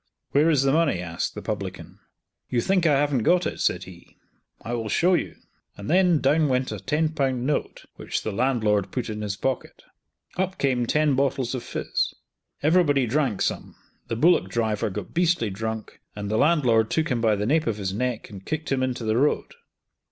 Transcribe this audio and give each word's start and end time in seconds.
"Where 0.31 0.49
is 0.49 0.63
the 0.63 0.71
money?" 0.73 0.99
asked 0.99 1.35
the 1.35 1.43
publican. 1.43 1.99
"You 2.49 2.59
think 2.59 2.87
I 2.87 2.97
haven't 2.99 3.21
got 3.21 3.45
it," 3.45 3.59
said 3.59 3.83
he. 3.83 4.17
"I 4.59 4.73
will 4.73 4.89
show 4.89 5.13
you." 5.13 5.35
And 5.77 5.91
then 5.91 6.17
down 6.17 6.47
went 6.47 6.71
a 6.71 6.77
Ł10 6.77 7.35
note, 7.41 7.85
which 7.97 8.23
the 8.23 8.31
landlord 8.31 8.91
put 8.91 9.11
in 9.11 9.21
his 9.21 9.35
pocket. 9.35 9.83
Up 10.37 10.57
came 10.57 10.87
ten 10.87 11.13
bottles 11.13 11.53
of 11.53 11.61
fiz. 11.61 12.15
Everybody 12.63 13.05
drank 13.05 13.43
some; 13.43 13.75
the 14.07 14.15
bullock 14.15 14.49
driver 14.49 14.89
got 14.89 15.13
beastly 15.13 15.51
drunk, 15.51 15.99
and 16.15 16.31
the 16.31 16.35
landlord 16.37 16.89
took 16.89 17.09
him 17.09 17.21
by 17.21 17.35
the 17.35 17.45
nape 17.45 17.67
of 17.67 17.77
his 17.77 17.93
neck 17.93 18.31
and 18.31 18.43
kicked 18.43 18.71
him 18.71 18.81
into 18.81 19.03
the 19.03 19.17
road. 19.17 19.53